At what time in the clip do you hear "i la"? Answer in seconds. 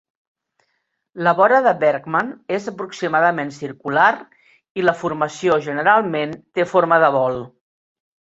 4.83-4.95